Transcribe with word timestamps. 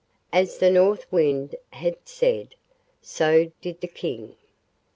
As 0.33 0.57
the 0.57 0.71
North 0.71 1.05
Wind 1.11 1.53
had 1.73 1.95
said, 2.05 2.55
so 3.03 3.51
did 3.61 3.81
the 3.81 3.87
King. 3.87 4.35